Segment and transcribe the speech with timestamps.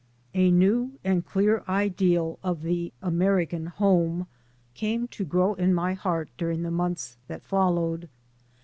[0.33, 4.25] A new and clear ideal of the American home
[4.73, 8.09] came to grow in my heart during the months that followed.